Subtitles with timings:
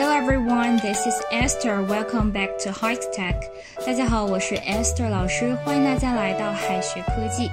[0.00, 1.80] Hello everyone, this is Esther.
[1.80, 3.36] Welcome back to High Tech.
[3.86, 7.48] 大家好，我是 Esther 老师，欢迎大家来到海学科技。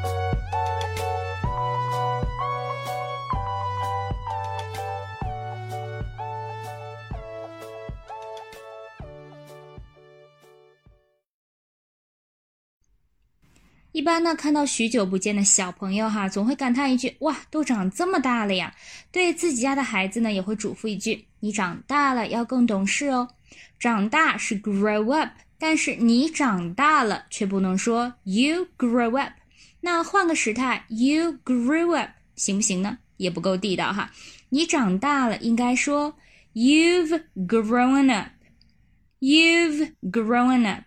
[13.98, 18.72] 一般呢，看到许久不见的小朋友哈，总会感叹一句：“哇，都长这么大了呀！”
[19.10, 23.28] 对自己家的孩子呢，也会嘱咐一句：“你长大了要更懂事哦。”
[23.76, 29.32] 长大是 grow up，但是你长大了却不能说 you grow up。
[29.80, 32.98] 那换个时态，you grew up 行不行呢？
[33.16, 34.12] 也不够地道哈。
[34.50, 36.16] 你长大了应该说
[36.54, 40.84] you've grown up，you've grown up。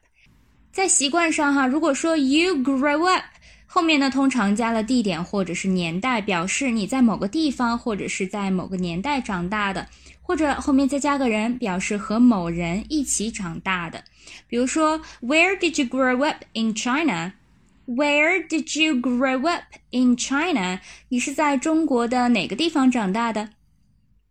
[0.71, 3.23] 在习惯上哈，如果说 you grow up，
[3.65, 9.85] 后面呢通常加了地点或者是年代，表示你在某个地方或者是在某个年代长大的，
[10.21, 14.01] 或者后面再加个人，表示和某人一起长大的。
[14.47, 20.79] 比如说，Where did you grow up in China？Where did you grow up in China？
[21.09, 23.49] 你是在中国的哪个地方长大的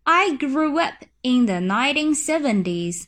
[0.04, 3.04] ？I grew up in the 1970s。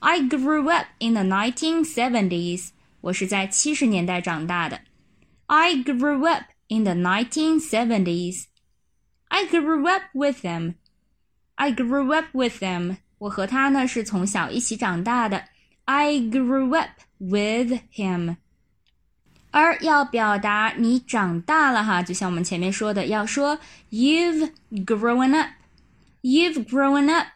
[0.00, 2.70] I grew up in the 1970s.
[3.00, 4.80] 我是在七十年代长大的。
[5.46, 8.44] I grew up in the 1970s.
[9.28, 10.74] I grew up with them.
[11.54, 12.96] I grew up with them.
[13.18, 15.44] 我和他呢是从小一起长大的。
[15.84, 18.36] I grew up with him.
[19.50, 23.58] 而要表达你长大了哈，就像我们前面说的，要说
[23.90, 25.50] You've grown up.
[26.22, 27.28] You've grown up.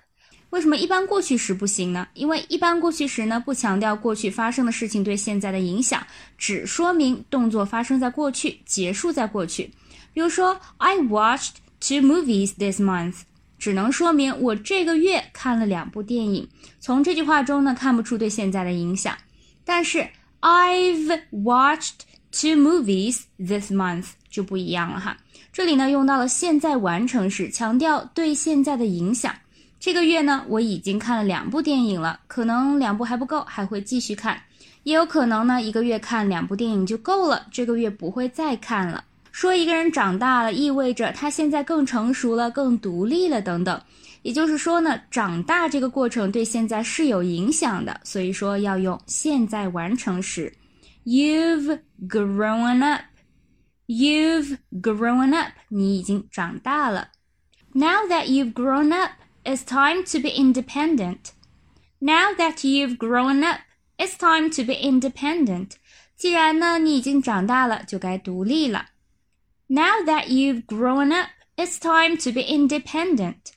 [0.51, 2.07] 为什么一般过去时不行呢？
[2.13, 6.05] 因为一般过去时呢，不强调过去发生的事情对现在的影响，
[6.37, 9.71] 只说明动作发生在过去，结束在过去。
[10.13, 13.21] 比如说，I watched two movies this month，
[13.57, 16.47] 只能说明我这个月看了两部电影。
[16.81, 19.17] 从这句话中呢，看不出对现在的影响。
[19.63, 20.05] 但是
[20.41, 25.15] I've watched two movies this month 就不一样了哈。
[25.53, 29.33] 这里呢，用到了现在完成时，强调对现在的影响。
[29.81, 34.39] 这个月呢，我已经看了两部电影了，可能两部还不够，还会继续看，
[34.83, 39.03] 也有可能呢，一个月看两部电影就够了，这个月不会再看了。
[39.31, 43.81] 说一个人长大了，意味着他现在更成熟了，更独立了，等等。
[44.21, 50.53] 也就是说呢，长大这个过程对现在是有影响的，所以说要用现在完成时。
[51.05, 53.01] You've grown up.
[53.87, 55.53] You've grown up.
[55.69, 57.07] 你已经长大了。
[57.73, 59.13] Now that you've grown up.
[59.44, 61.32] It's time to be independent.
[61.98, 63.60] Now that you've grown up,
[63.96, 65.72] it's time to be independent.
[66.16, 68.86] 既然呢你已经长大了，就该独立了。
[69.68, 73.52] Now that you've grown up, it's time to be independent.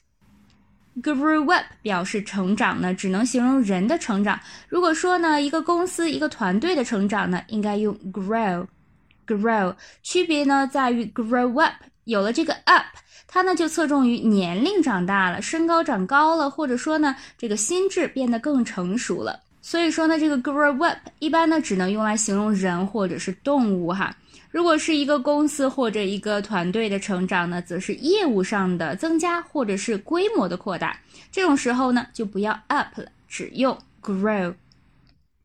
[1.02, 4.40] Grew up 表示成长呢，只能形容人的成长。
[4.68, 12.87] 如果说呢一个公司、一个团队的成长呢，应该用 grow。grow 区别呢在于 grow up 有了这个 up，
[13.27, 19.41] 它呢就侧重于年龄长大了，身高长高了，或者说呢这个心智变得更成熟了。
[19.61, 24.15] 所以说呢这个 grow up 一般呢只能用来形容人或者是动物哈。
[24.51, 30.97] 如果是一个公司或者一个团队的成长呢，则是业务上的增加或者是规模的扩大。
[31.33, 34.55] 这种时候呢就不要 up 了，只用 grow。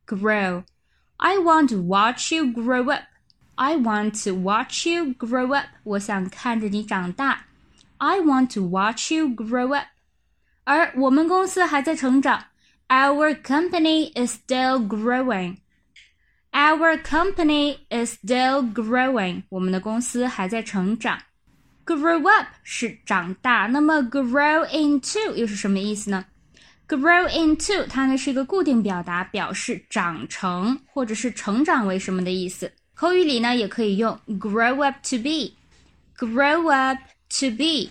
[0.06, 0.64] grow。
[1.18, 3.04] I want to watch you grow up。
[3.59, 5.67] I want to watch you grow up.
[5.85, 7.47] 我想看着你长大。
[7.99, 9.87] I want to watch you grow up.
[10.65, 12.47] 而我们公司还在成长。
[12.89, 15.59] Our company is still growing.
[16.53, 19.45] Our company is still growing.
[19.49, 21.21] 我们的公司还在成长。
[21.87, 26.25] Grow up 是长大，那么 grow into 又是什么意思呢？
[26.89, 32.73] Grow into 它呢是一个固定表达，表示长成或者是成长为什么的意思。
[32.99, 36.99] 口语里呢，也可以用 grow up to be，grow up
[37.29, 37.91] to be。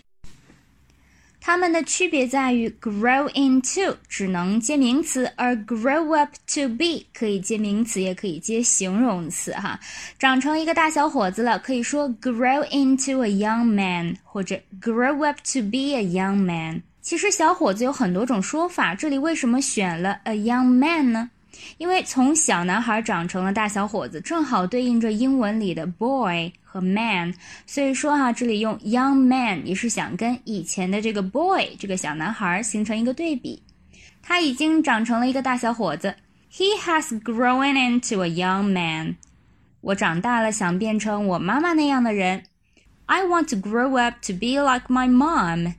[1.46, 9.52] 它们的区别在于 grow into 只能接名词，而 grow up to be 可以接名词，也可以接形容词。
[9.52, 9.78] 哈，
[10.18, 16.82] 长成一个大小伙子了，可以说 grow into a young man，或者 grow up to be a young man。
[17.02, 21.30] 其实小伙子有很多种说法，这里为什么选了 a young man 呢？
[21.77, 27.35] 因为从小男孩长成了大小伙子，正好对应着英文里的 boy 和 man，
[27.67, 33.63] 所以说哈，这里用 young man 也是想跟以前的这个 boy 这个小男孩形成一个对比。
[34.23, 36.15] 他已经长成了一个大小伙子
[36.53, 39.17] ，He has grown into a young man。
[39.81, 42.43] 我长大了，想变成我妈妈那样的人。
[43.07, 45.75] I want to grow up to be like my mom。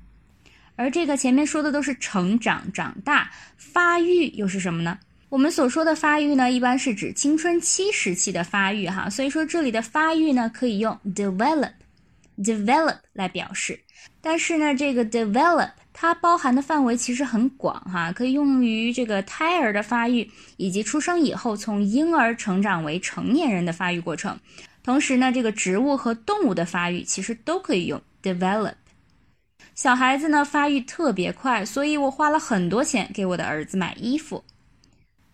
[0.76, 4.98] 而这个前面说的都是成长、长大，发育又是什么呢？
[5.30, 9.08] 我们所说的发育呢，一般是指青春期时期的发育哈。
[9.08, 13.80] 所以说这里的发育呢，可以用 develop，develop 来表示。
[14.22, 20.28] 但是呢，这个 develop 它包含的范围其实很广哈，可以用于这个胎儿的发育，
[20.58, 24.40] 以及出生以后从婴儿成长为成年人的发育过程。
[24.82, 28.74] 同时呢，这个植物和动物的发育其实都可以用 develop。
[29.76, 34.44] 小孩子呢发育特别快，所以我花了很多钱给我的儿子买衣服。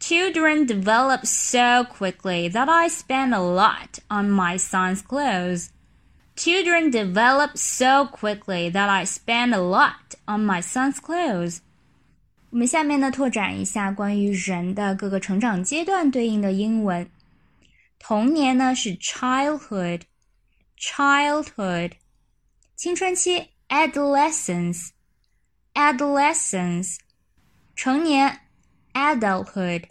[0.05, 5.71] Children develop so quickly that I spend a lot on my son's clothes.
[6.37, 11.61] Children develop so quickly that I spend a lot on my son's clothes.
[12.51, 17.11] 我们下面呢拓展一下关于人的各个成长阶段对应的英文。
[17.99, 21.93] 童年呢是 childhood，childhood，
[22.75, 24.93] 青春期 adolescence,
[25.75, 26.97] adolescence，
[27.77, 28.41] 成年
[28.95, 29.85] adulthood,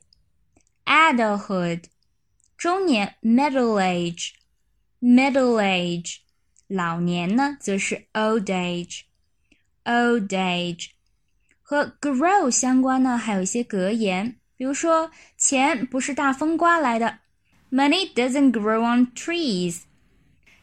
[0.86, 1.84] adulthood，
[2.58, 4.32] 中年 middle age,
[5.02, 6.18] middle age，
[6.68, 9.02] 老年呢则是 old age,
[9.86, 10.90] old age。
[11.62, 17.20] 和 grow 相关呢，还有一些格言，比如说钱不是大风刮来的，
[17.72, 19.82] money doesn't grow on trees，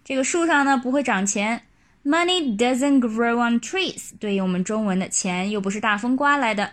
[0.05, 1.63] 这个树上呢不会长钱。
[2.05, 6.73] Money doesn't grow on trees，对应我们中文的钱又不是大风刮来的。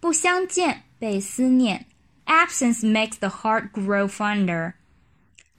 [0.00, 1.86] 不相见，被思念。
[2.26, 4.74] Absence makes the heart grow fonder.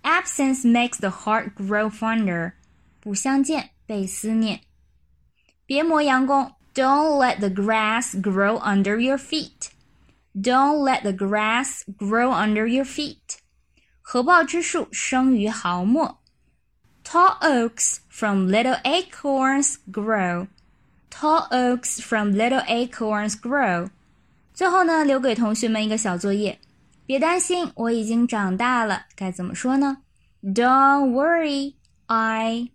[0.03, 2.53] Absence makes the heart grow fonder.
[2.99, 4.61] 不相见，被思念。
[5.65, 6.53] 别磨洋工。
[6.73, 9.69] Don't let the grass grow under your feet.
[10.35, 13.37] Don't let the grass grow under your feet.
[14.01, 16.19] 合抱之树生于毫末。
[17.03, 20.47] Tall oaks from little acorns grow.
[21.11, 23.89] Tall oaks from little acorns grow.
[24.58, 26.58] 最后呢，留给同学们一个小作业，
[27.06, 29.98] 别担心，我已经长大了，该怎么说呢
[30.42, 31.74] ？Don't worry,
[32.06, 32.68] I.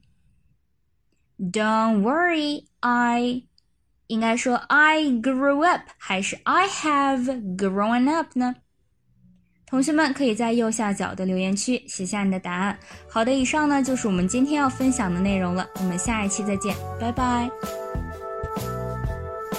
[1.38, 3.44] Don't worry, I.
[4.08, 8.56] 应该说 I grew up 还是 I have grown up 呢？
[9.66, 12.80] 同学们可以在右下角的留言区写下你的答案。
[13.10, 17.83] 好的，以上呢就是我们今天要分享的内容了，我们下一期再见，拜拜。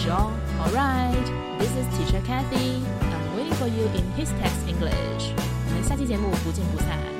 [0.00, 0.32] 止哦。
[0.60, 2.82] All right, this is Teacher Kathy.
[3.12, 5.32] I'm waiting for you in his text English.
[5.68, 7.19] 我们下期节目不见不散。